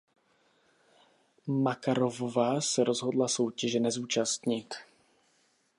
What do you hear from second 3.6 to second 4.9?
nezúčastnit.